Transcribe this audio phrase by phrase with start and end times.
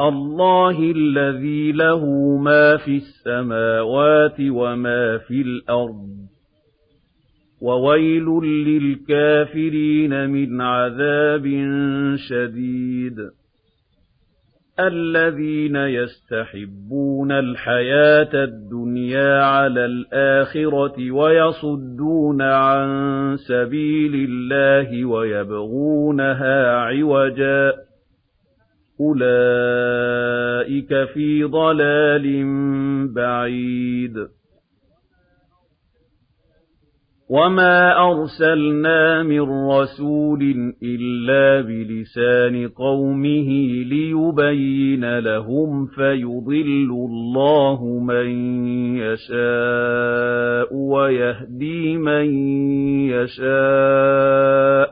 [0.00, 2.06] الله الذي له
[2.36, 6.08] ما في السماوات وما في الأرض.
[7.62, 11.46] وويل للكافرين من عذاب
[12.28, 13.16] شديد.
[14.80, 22.88] الذين يستحبون الحياة الدنيا على الآخرة ويصدون عن
[23.36, 27.87] سبيل الله ويبغونها عوجا.
[29.00, 32.26] أولئك في ضلال
[33.14, 34.28] بعيد
[37.30, 40.42] وَمَا أَرْسَلْنَا مِن رَّسُولٍ
[40.82, 43.48] إِلَّا بِلِسَانِ قَوْمِهِ
[43.84, 48.28] لِيُبَيِّنَ لَهُمْ فَيُضِلُّ اللَّهُ مَن
[48.96, 52.26] يَشَاءُ وَيَهْدِي مَن
[53.12, 54.87] يَشَاءُ ۚ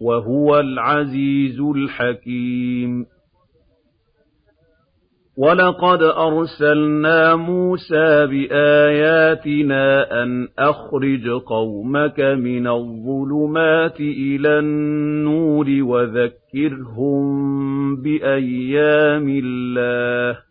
[0.00, 3.06] وَهُوَ الْعَزِيزُ الْحَكِيمُ.
[5.38, 17.26] وَلَقَدْ أَرْسَلْنَا مُوسَىٰ بِآيَاتِنَا أَنْ أَخْرِجْ قَوْمَكَ مِنَ الظُّلُمَاتِ إِلَى النُّورِ وَذَكِّرْهُم
[17.96, 20.45] بِأَيَّامِ اللَّهِ ۚ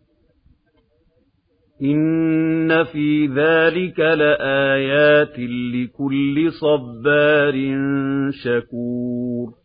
[1.81, 7.53] إِنَّ فِي ذَٰلِكَ لَآيَاتٍ لِّكُلِّ صَبَّارٍ
[8.43, 9.64] شَكُورٍ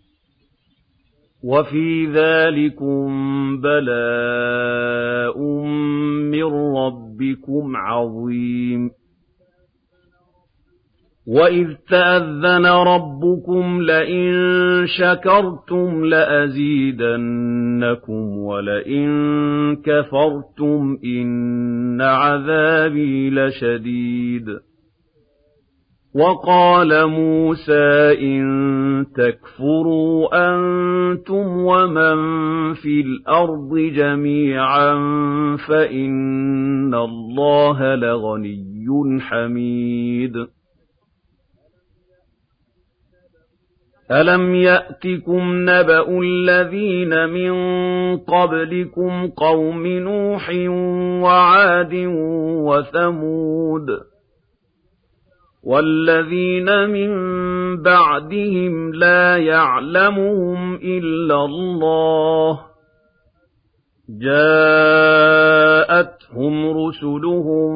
[1.43, 3.07] وَفِي ذَٰلِكُم
[3.61, 5.39] بَلَاءٌ
[6.31, 6.43] مِّن
[6.77, 8.89] رَّبِّكُمْ عَظِيمٌ.
[11.27, 14.33] وَإِذْ تَأَذَّنَ رَبُّكُمْ لَئِن
[14.87, 17.17] شَكَرْتُمْ لَأَزِيدَنَّكُمْ
[18.37, 19.09] وَلَئِن
[19.75, 24.70] كَفَرْتُمْ إِنَّ عَذَابِي لَشَدِيدٌ.
[26.15, 28.43] وَقَالَ مُوسَىٰ إِن
[29.15, 32.17] تَكْفُرُوا أَنتُمْ وَمَن
[32.73, 34.93] فِي الْأَرْضِ جَمِيعًا
[35.67, 40.33] فَإِنَّ اللَّهَ لَغَنِيٌّ حَمِيدٌ.
[44.11, 47.53] أَلَمْ يَأْتِكُمْ نَبَأُ الَّذِينَ مِن
[48.17, 50.49] قَبْلِكُمْ قَوْمِ نُوحٍ
[51.23, 51.93] وَعَادٍ
[52.67, 54.10] وَثَمُودَ؟
[55.63, 57.11] وَالَّذِينَ مِن
[57.83, 62.59] بَعْدِهِمْ لَا يَعْلَمُهُمْ إِلَّا اللَّهُ ۚ
[64.21, 65.27] جَاءَتْهُمْ
[66.77, 67.71] رُسُلُهُم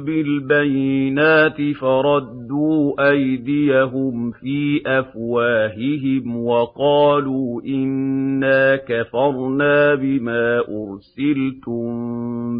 [0.00, 11.90] بِالْبَيِّنَاتِ فَرَدُّوا أَيْدِيَهُمْ فِي أَفْوَاهِهِمْ وَقَالُوا إِنَّا كَفَرْنَا بِمَا أُرْسِلْتُم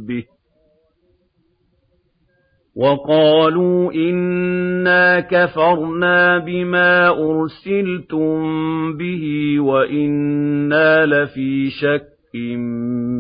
[0.01, 0.25] بِهِ
[2.77, 8.37] وَقَالُوا إِنَّا كَفَرْنَا بِمَا أُرْسِلْتُم
[8.97, 12.37] بِهِ وَإِنَّا لَفِي شَكٍّ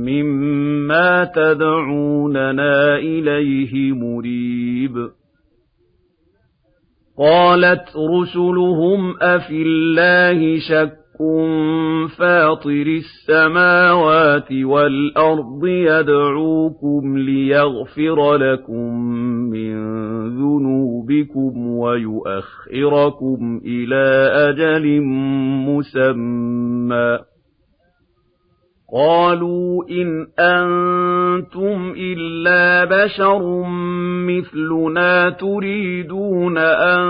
[0.04, 5.10] مِّمَّا تَدْعُونَنَا إِلَيْهِ مُرِيبٍ.
[7.18, 11.05] قَالَتْ رُسُلُهُمْ أَفِي اللَّهِ شَكٌّ
[12.18, 18.94] فَاطِرِ السَّمَاوَاتِ وَالْأَرْضِ يَدْعُوكُمْ لِيَغْفِرَ لَكُم
[19.50, 19.76] مِّن
[20.28, 25.00] ذُنُوبِكُمْ وَيُؤَخِّرَكُمْ إِلَىٰ أَجَلٍ
[25.68, 27.35] مُّسَمًّى ۚ.
[28.92, 33.62] قَالُوا إِنْ أَنتُمْ إِلَّا بَشَرٌ
[34.26, 37.04] مِّثْلُنَا تُرِيدُونَ أَن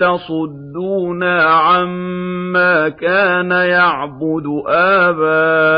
[0.00, 5.76] تَصُدُّونَا عَمَّا كَانَ يَعْبُدُ آبَاؤُنَا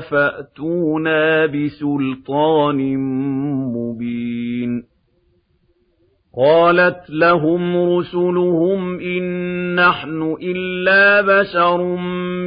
[0.00, 2.96] فَأْتُونَا بِسُلْطَانٍ
[3.76, 4.96] مُّبِينٍ.
[6.38, 11.96] قالت لهم رسلهم إن نحن إلا بشر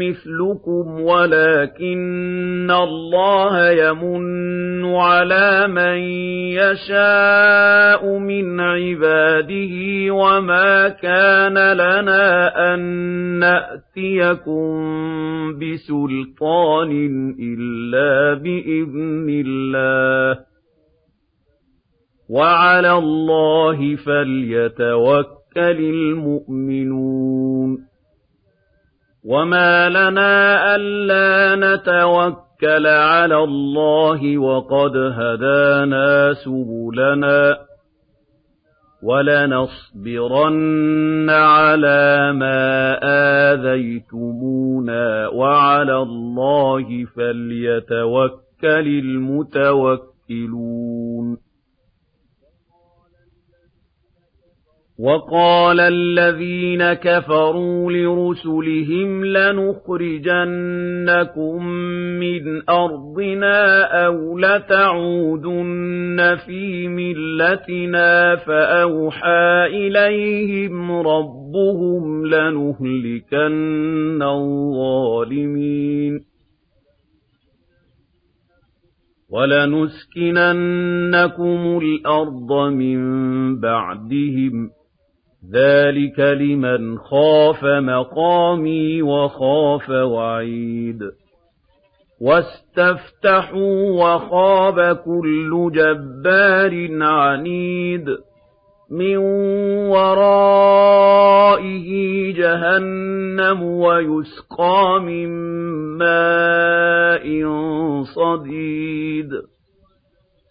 [0.01, 5.97] مثلكم ولكن الله يمن على من
[6.57, 9.73] يشاء من عباده
[10.13, 12.79] وما كان لنا أن
[13.39, 14.69] نأتيكم
[15.59, 16.91] بسلطان
[17.39, 20.39] إلا بإذن الله.
[22.29, 25.38] وعلى الله فليتوكل
[25.79, 27.39] المؤمنون
[29.25, 37.57] وما لنا ألا نتوكل على الله وقد هدانا سبلنا
[39.99, 40.49] ولنصبرن
[41.29, 42.99] على ما
[43.53, 48.87] آذيتمونا وعلى الله فليتوكل
[49.79, 50.09] المتوكلون
[54.99, 60.35] وَقَالَ الَّذِينَ كَفَرُوا لِرُسُلِهِمْ لَنُخْرِجَنَّكُم
[62.19, 76.19] مِّنْ أَرْضِنَا أَوْ لَتَعُودُنَّ فِي مِلَّتِنَا فَأَوْحَىٰ إِلَيْهِمْ رَبُّهُمْ لَنُهْلِكَنَّ الظَّالِمِينَ
[79.29, 80.49] وَلَنُسْكِنَنَّكُمُ
[81.83, 82.99] الْأَرْضَ مِن
[83.59, 84.69] بَعْدِهِمْ
[85.47, 90.99] ذَٰلِكَ لِمَنْ خَافَ مَقَامِي وَخَافَ وَعِيدِ
[92.21, 98.05] وَاسْتَفْتَحُوا وَخَابَ كُلُّ جَبَّارٍ عَنِيدٍ
[98.91, 99.17] مِّن
[99.87, 101.89] وَرَائِهِ
[102.37, 105.29] جَهَنَّمُ وَيُسْقَىٰ مِن
[105.97, 107.25] مَّاءٍ
[108.03, 108.88] صَدِيدٍ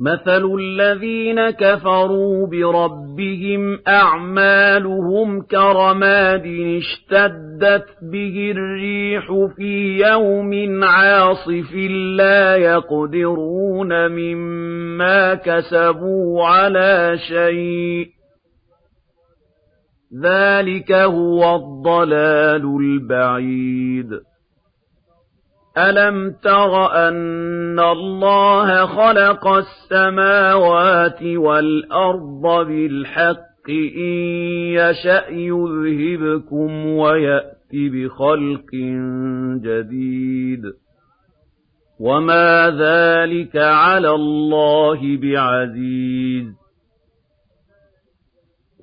[0.00, 6.46] مَثَلُ الَّذِينَ كَفَرُوا بِرَبِّهِمْ أَعْمَالُهُمْ كَرَمَادٍ
[6.78, 9.26] اشْتَدَّتْ بِهِ الرِّيحُ
[9.56, 11.74] فِي يَوْمٍ عَاصِفٍ
[12.16, 18.08] لَّا يَقْدِرُونَ مِمَّا كَسَبُوا عَلَىٰ شَيْءٍ ۚ
[20.22, 24.33] ذَٰلِكَ هُوَ الضَّلَالُ الْبَعِيدُ
[25.78, 34.14] أَلَمْ تَرَ أَنَّ اللَّهَ خَلَقَ السَّمَاوَاتِ وَالْأَرْضَ بِالْحَقِّ إِن
[34.74, 38.70] يَشَأْ يُذْهِبْكُمْ وَيَأْتِ بِخَلْقٍ
[39.64, 40.62] جَدِيدٍ.
[42.00, 46.63] وَمَا ذَٰلِكَ عَلَى اللَّهِ بِعَزِيزٍ.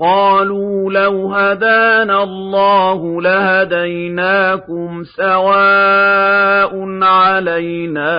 [0.00, 8.10] قَالُوا لَوْ هَدَانَا اللَّهُ لَهَدَيْنَاكُمْ سَوَاءٌ عَلَيْنَا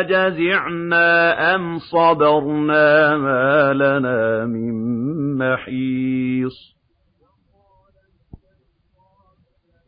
[0.00, 4.74] أَجَزِعْنَا أَمْ صَبَرْنَا مَا لَنَا مِن
[5.38, 6.80] مَّحِيصٍ.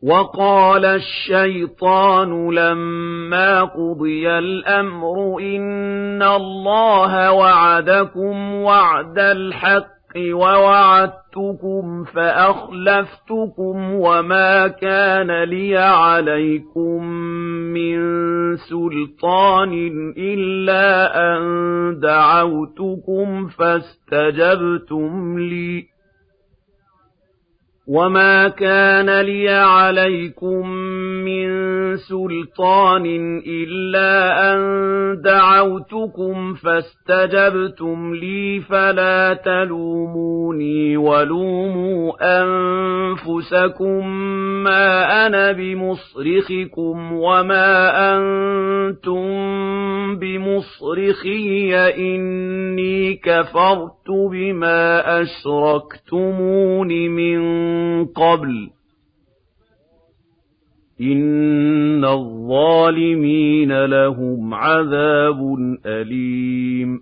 [0.03, 15.77] وَقَالَ الشَّيْطَانُ لَمَّا قُضِيَ الْأَمْرُ إِنَّ اللَّهَ وَعَدَكُمْ وَعْدَ الْحَقِّ وَوَعَدتُّكُمْ فَأَخْلَفْتُكُمْ وَمَا كَانَ لِيَ
[15.77, 17.03] عَلَيْكُم
[17.73, 17.99] مِّن
[18.55, 19.73] سُلْطَانٍ
[20.17, 21.43] إِلَّا أَن
[21.99, 25.92] دَعَوْتُكُمْ فَاسْتَجَبْتُمْ لِي
[27.87, 30.69] وَمَا كَانَ لِيَ عَلَيْكُم
[31.27, 31.49] مِّن
[31.97, 33.05] سُلْطَانٍ
[33.47, 34.13] إِلَّا
[34.53, 34.59] أَن
[35.21, 44.07] دَعَوْتُكُمْ فَاسْتَجَبْتُمْ لِي فَلَا تَلُومُونِي وَلُومُوا أَنفُسَكُم
[44.63, 47.69] مَّا أَنَا بِمُصْرِخِكُمْ وَمَا
[48.15, 49.23] أَنتُم
[50.19, 57.72] بِمُصْرِخِيَّ ۖ إِنِّي كَفَرْتُ بِمَا أَشْرَكْتُمُونِ مِن
[58.15, 58.69] قَبْلُ
[61.01, 67.01] إِنَّ الظَّالِمِينَ لَهُمْ عَذَابٌ أَلِيمٌ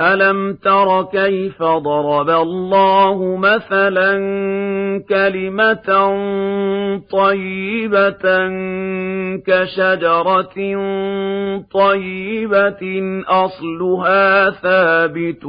[0.00, 4.12] أَلَمْ تَرَ كَيْفَ ضَرَبَ اللَّهُ مَثَلًا
[5.08, 5.88] كَلِمَةً
[7.10, 8.26] طَيِّبَةً
[9.46, 10.58] كَشَجَرَةٍ
[11.72, 12.82] طَيِّبَةٍ
[13.28, 15.44] أَصْلُهَا ثَابِتٌ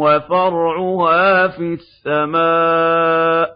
[0.00, 3.48] وَفَرْعُهَا فِي السَّمَاءِ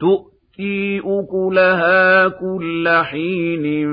[0.00, 3.86] تُؤْتِي أُكُلَهَا كُلَّ حِينٍ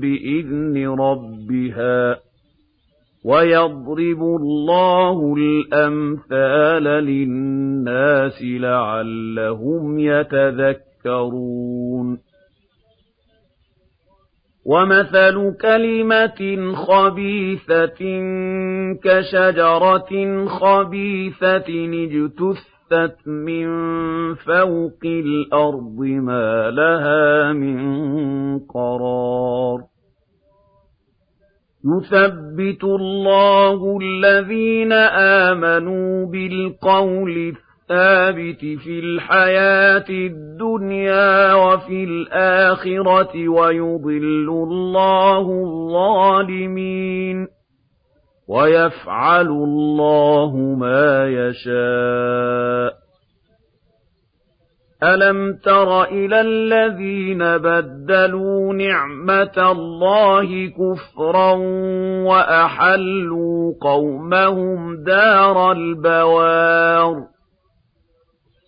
[0.00, 2.27] بِإِذْنِ رَبِّهَا
[3.24, 11.48] وَيَضْرِبُ اللَّهُ الْأَمْثَالَ لِلنَّاسِ لَعَلَّهُمْ يَتَذَكَّرُونَ
[14.66, 18.02] وَمَثَلُ كَلِمَةٍ خَبِيثَةٍ
[19.04, 21.70] كَشَجَرَةٍ خَبِيثَةٍ
[22.04, 23.68] اجْتُثَّتْ مِن
[24.34, 27.78] فَوْقِ الْأَرْضِ مَا لَهَا مِن
[28.58, 29.97] قَرَارٍ
[31.88, 34.92] يُثَبِّتُ اللَّهُ الَّذِينَ
[35.52, 37.54] آمَنُوا بِالْقَوْلِ
[37.90, 47.46] الثَّابِتِ فِي الْحَيَاةِ الدُّنْيَا وَفِي الْآخِرَةِ وَيُضِلُّ اللَّهُ الظَّالِمِينَ
[48.48, 52.87] وَيَفْعَلُ اللَّهُ مَا يَشَاءُ.
[55.02, 61.52] أَلَمْ تَرَ إِلَى الَّذِينَ بَدَّلُوا نِعْمَةَ اللَّهِ كُفْرًا
[62.26, 67.14] وَأَحَلُّوا قَوْمَهُمْ دَارَ الْبَوَارِ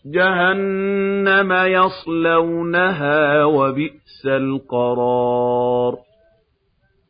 [0.06, 5.94] جَهَنَّمَ يَصْلَوْنَهَا وَبِئْسَ الْقَرَارُ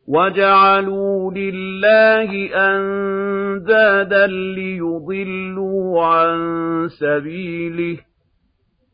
[0.07, 6.39] وَجَعَلُوا لِلَّهِ أَندَادًا لِّيُضِلُّوا عَن
[6.99, 8.10] سَبِيلِهِ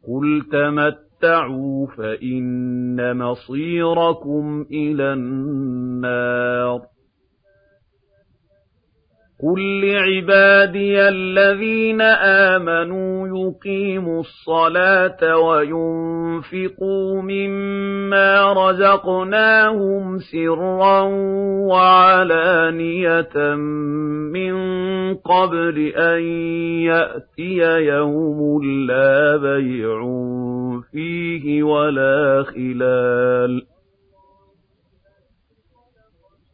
[0.08, 6.82] قُلْ تَمَتَّعُوا فَإِنَّ مَصِيرَكُمْ إِلَى النَّارِ
[9.44, 21.02] قُل لِّعِبَادِيَ الَّذِينَ آمَنُوا يُقِيمُوا الصَّلَاةَ وَيُنفِقُوا مِمَّا رَزَقْنَاهُمْ سِرًّا
[21.70, 23.56] وَعَلَانِيَةً
[24.34, 24.56] مِّن
[25.16, 26.22] قَبْلِ أَن
[26.90, 29.98] يَأْتِيَ يَوْمٌ لَّا بَيْعٌ
[30.92, 33.77] فِيهِ وَلَا خِلَالٌ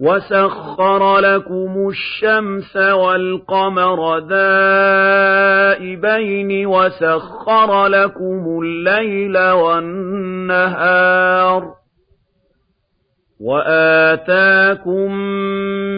[0.00, 5.86] وَسَخَّرَ لَكُمُ الشَّمْسَ وَالْقَمَرَ دَائِبَيْنِ
[6.66, 11.00] وَسَخَّرَ لَكُمُ اللَّيْلَ وَالنَّهَارَ
[13.40, 15.14] وَآتَاكُم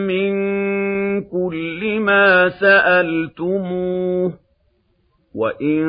[0.07, 0.33] مِّن
[1.23, 4.33] كُلِّ مَا سَأَلْتُمُوهُ
[5.35, 5.85] وَإِن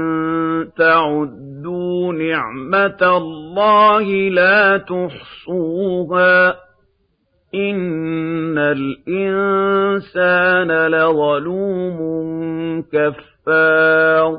[0.77, 6.55] تَعُدُّوا نِعْمَةَ اللَّهِ لَا تُحْصُوهَا
[7.55, 11.98] إِنَّ الْإِنسَانَ لَظَلُومٌ
[12.81, 14.38] كَفَّارٌ.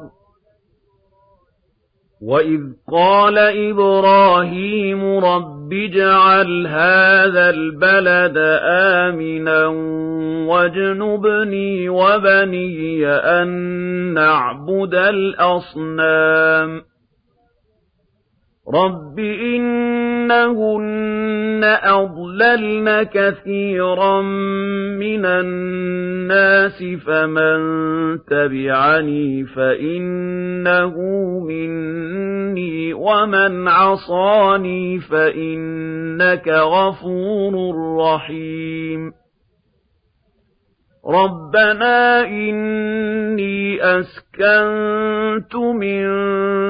[2.23, 2.61] وَإِذْ
[2.93, 8.39] قَالَ إِبْرَاهِيمُ رَبِّ اجْعَلْ هَٰذَا الْبَلَدَ
[9.07, 9.67] آمِنًا
[10.49, 13.49] وَاجْنُبْنِي وَبَنِيَّ أَن
[14.15, 16.94] نَّعْبُدَ الْأَصْنَامَ.
[18.73, 20.65] رَبِّ إِنَّهُنَّ
[21.85, 24.23] أَضْلَلْنَ كَثِيرًا
[24.97, 27.59] مِّنَ النَّاسِ فَمَن
[28.25, 30.95] تَبِعَنِي فَإِنَّهُ
[31.41, 39.24] مِنِّي وَمَنْ عَصَانِي فَإِنَّكَ غَفُورٌ رَّحِيمٌ
[41.09, 46.05] رَبَّنَا إِنِّي أَسْكَنتُ مِن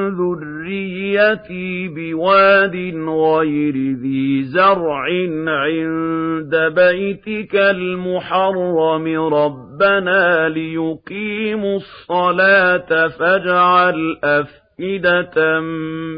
[0.09, 2.77] ذُرِّيَّتِي بِوَادٍ
[3.09, 5.05] غَيْرِ ذِي زَرْعٍ
[5.49, 15.61] عِندَ بَيْتِكَ الْمُحَرَّمِ رَبَّنَا لِيُقِيمُوا الصَّلَاةَ فَاجْعَلْ أَفْئِدَةً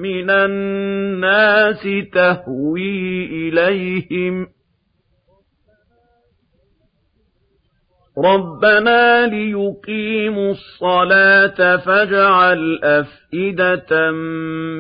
[0.02, 4.55] مِّنَ النَّاسِ تَهْوِي إِلَيْهِمْ
[8.18, 14.11] رَبَّنَا لِيُقِيمُوا الصَّلَاةَ فَاجْعَلْ أَفْئِدَةً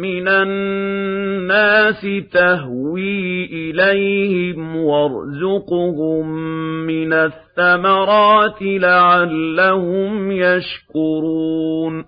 [0.00, 6.26] مِّنَ النَّاسِ تَهْوِي إِلَيْهِمْ وَارْزُقْهُم
[6.86, 12.04] مِّنَ الثَّمَرَاتِ لَعَلَّهُمْ يَشْكُرُونَ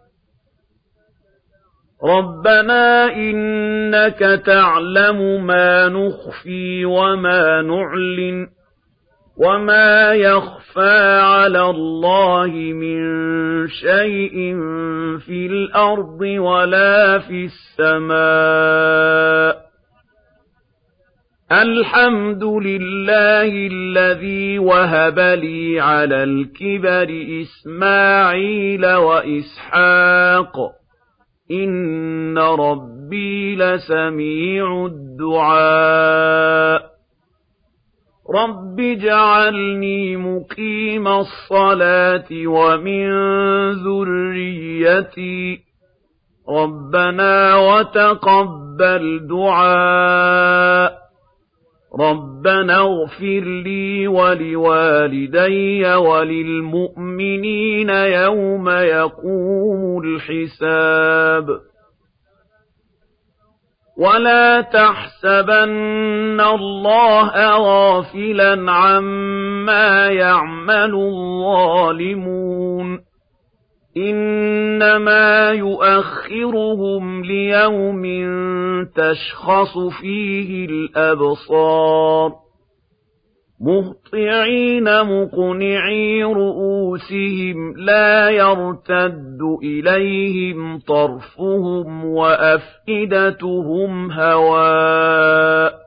[2.04, 8.57] رَبَّنَا إِنَّكَ تَعْلَمُ مَا نُخْفِي وَمَا نُعْلِنُ
[9.38, 12.98] وَمَا يَخْفَىٰ عَلَى اللَّهِ مِن
[13.68, 14.36] شَيْءٍ
[15.26, 17.44] فِي الْأَرْضِ وَلَا فِي
[17.78, 19.58] السَّمَاءِ ۚ
[21.52, 27.08] الْحَمْدُ لِلَّهِ الَّذِي وَهَبَ لِي عَلَى الْكِبَرِ
[27.42, 30.72] إِسْمَاعِيلَ وَإِسْحَاقَ ۚ
[31.50, 35.78] إِنَّ رَبِّي لَسَمِيعُ الدُّعَاءِ
[38.34, 43.08] رَبِّ اجْعَلْنِي مُقِيمَ الصَّلَاةِ وَمِن
[43.72, 45.60] ذُرِّيَّتِي ۚ
[46.50, 50.92] رَبَّنَا وَتَقَبَّلْ دُعَاءِ
[52.00, 61.46] رَبَّنَا اغْفِرْ لِي وَلِوَالِدَيَّ وَلِلْمُؤْمِنِينَ يَوْمَ يَقُومُ الْحِسَابُ
[63.98, 72.48] وَلَا تَحْسَبَنَّ اللَّهَ غَافِلًا عَمَّا يَعْمَلُ الظَّالِمُونَ
[72.98, 73.00] ۚ
[73.96, 78.02] إِنَّمَا يُؤَخِّرُهُمْ لِيَوْمٍ
[78.94, 82.47] تَشْخَصُ فِيهِ الْأَبْصَارُ
[83.60, 93.50] مُهْطِعِينَ مُقْنِعِي رُءُوسِهِمْ لَا يَرْتَدُّ إِلَيْهِمْ طَرْفُهُمْ وَأَفْئِدَتُهُمْ
[94.12, 95.77] هَوَاءٌ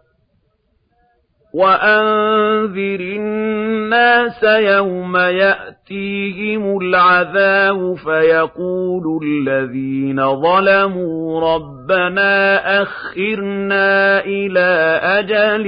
[1.53, 15.65] وَأَنذِرِ النَّاسَ يَوْمَ يَأْتِيهِمُ الْعَذَابُ فَيَقُولُ الَّذِينَ ظَلَمُوا رَبَّنَا أَخِّرْنَا إِلَىٰ أَجَلٍ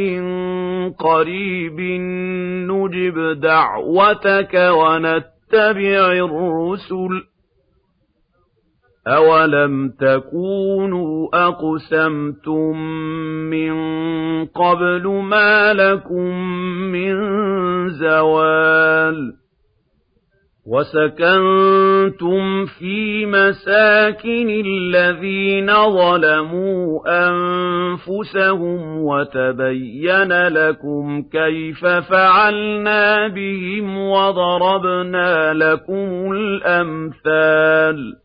[0.99, 1.79] قَرِيبٍ
[2.71, 7.32] نُّجِبْ دَعْوَتَكَ وَنَتَّبِعِ الرُّسُلَ
[9.07, 12.77] أَوَلَمْ تَكُونُوا أَقْسَمْتُم
[13.49, 13.73] مِّن
[14.45, 16.29] قَبْلُ مَا لَكُم
[16.91, 17.15] مِّن
[17.89, 19.43] زَوَالٍ
[20.67, 38.22] وَسَكَنتُمْ فِي مَسَاكِنِ الَّذِينَ ظَلَمُوا أَنفُسَهُمْ وَتَبَيَّنَ لَكُمْ كَيْفَ فَعَلْنَا بِهِمْ وَضَرَبْنَا لَكُمُ الْأَمْثَالَ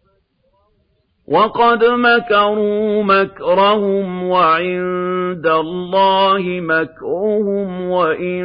[1.31, 8.43] وَقَدْ مَكَرُوا مَكْرَهُمْ وَعِندَ اللَّهِ مَكْرُهُمْ وَإِن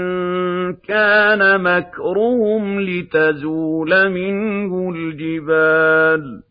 [0.74, 6.42] كَانَ مَكْرُهُمْ لِتَزُولَ مِنْهُ الْجِبَالُ.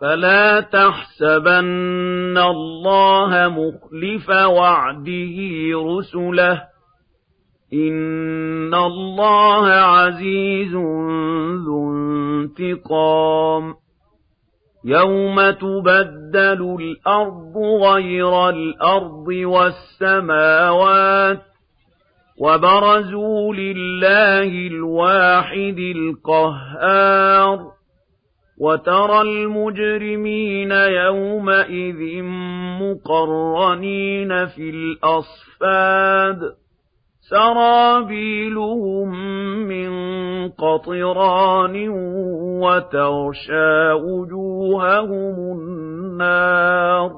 [0.00, 5.36] فَلَا تَحْسَبَنَّ اللَّهَ مُخْلِفَ وَعْدِهِ
[5.74, 6.60] رُسُلَهُ ۗ.
[7.72, 10.74] إِنَّ اللَّهَ عَزِيزٌ
[11.66, 13.85] ذُو انتِقَامٍ.
[14.86, 21.42] يَوْمَ تُبَدَّلُ الْأَرْضُ غَيْرَ الْأَرْضِ وَالسَّمَاوَاتُ
[22.38, 27.58] وَبَرَزُوا لِلَّهِ الْوَاحِدِ الْقَهَّارِ
[28.58, 32.22] وَتَرَى الْمُجْرِمِينَ يَوْمَئِذٍ
[32.82, 36.38] مُّقَرَّنِينَ فِي الْأَصْفَادِ
[37.30, 39.08] سَرَابِيلُهُم
[39.68, 39.90] مِّن
[40.48, 41.88] قَطِرَانٍ
[42.62, 47.10] وَتَغْشَىٰ وُجُوهَهُمُ النَّارُ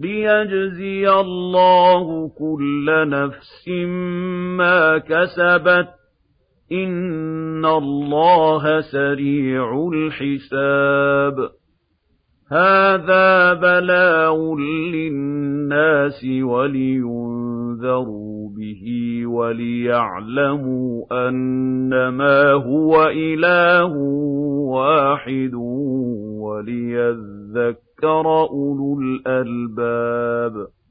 [0.00, 3.68] لِيَجْزِيَ اللَّهُ كُلَّ نَفْسٍ
[4.58, 5.98] مَّا كَسَبَتْ ۚ
[6.72, 11.36] إِنَّ اللَّهَ سَرِيعُ الْحِسَابِ
[12.52, 14.54] هَٰذَا بَلَاغٌ
[14.94, 17.51] لِّلنَّاسِ وَلِيُنذَرُوا
[18.48, 18.82] بِهِ
[19.26, 23.96] وَلِيَعْلَمُوا أَنَّمَا هُوَ إِلَٰهٌ
[24.72, 25.54] وَاحِدٌ
[26.40, 30.81] وَلِيَذَّكَّرَ أُولُو الْأَلْبَابِ